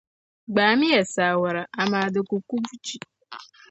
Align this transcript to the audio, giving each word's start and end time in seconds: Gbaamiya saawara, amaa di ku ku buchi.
Gbaamiya 0.53 1.01
saawara, 1.13 1.63
amaa 1.81 2.11
di 2.13 2.21
ku 2.29 2.35
ku 2.47 2.55
buchi. 2.63 2.97